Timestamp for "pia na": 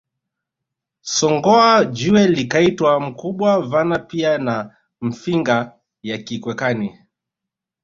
3.99-4.75